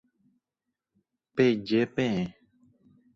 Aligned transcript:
Peje 1.35 1.79
peẽ. 1.95 2.17